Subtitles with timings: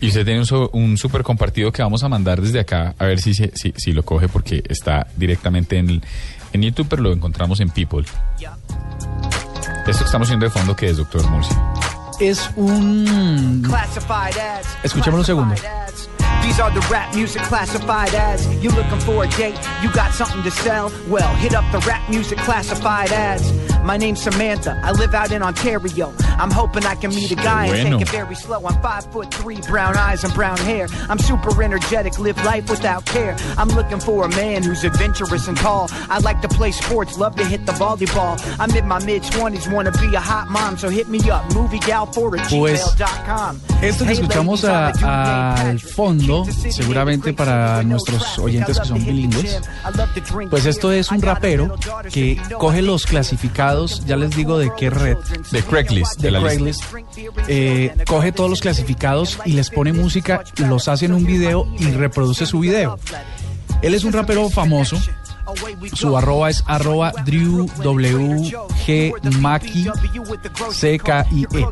[0.00, 3.20] Y usted tiene un, un súper compartido que vamos a mandar desde acá, a ver
[3.20, 6.02] si, si, si lo coge, porque está directamente en,
[6.52, 8.04] en YouTube, pero lo encontramos en People.
[9.86, 11.56] Esto que estamos haciendo de fondo, ¿qué es, doctor Murcia?
[12.18, 13.62] Es un...
[14.82, 15.54] Escuchemos un segundo.
[16.42, 20.42] These are the rap music classified as You looking for a date, you got something
[20.44, 23.52] to sell Well, hit up the rap music classified as
[23.86, 26.12] My name's Samantha, I live out in Ontario.
[26.38, 28.66] I'm hoping I can meet a guy and take it very slow.
[28.66, 30.88] I'm five foot three, brown eyes and brown hair.
[31.08, 33.36] I'm super energetic, live life without care.
[33.56, 35.88] I'm looking for a man who's adventurous and tall.
[36.10, 38.36] I like to play sports, love to hit the volleyball.
[38.58, 42.48] I'm in my mid-20s, wanna be a hot mom So hit me up, moviegal4 at
[42.50, 49.60] gmail.com Esto que escuchamos al fondo seguramente para nuestros oyentes que son bilingües,
[50.50, 51.74] pues esto es un rapero
[52.10, 53.75] que coge los clasificados,
[54.06, 55.18] ya les digo de qué red.
[55.50, 56.20] De Craigslist.
[56.20, 56.82] De, Craigslist.
[57.48, 61.90] Eh, coge todos los clasificados y les pone música, los hace en un video y
[61.90, 62.98] reproduce su video.
[63.82, 64.98] Él es un rapero famoso
[65.92, 68.52] su arroba es arroba Drew W
[68.86, 69.88] G Maki
[70.70, 71.66] C K I E.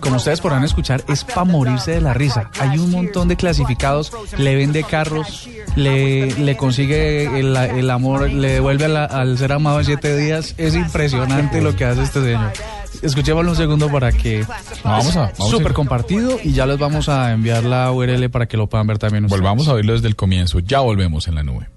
[0.00, 2.50] Como ustedes podrán escuchar, es para morirse de la risa.
[2.60, 8.52] Hay un montón de clasificados, le vende carros, le, le consigue el, el amor, le
[8.52, 10.54] devuelve al ser amado en siete días.
[10.58, 12.52] Es impresionante lo que hace este señor.
[13.02, 14.46] Escuchémoslo un segundo para que
[14.82, 18.66] vamos a súper compartido y ya les vamos a enviar la URL para que lo
[18.68, 19.26] puedan ver también.
[19.26, 20.60] Volvamos a oírlo desde el comienzo.
[20.60, 21.68] Ya volvemos en la nube.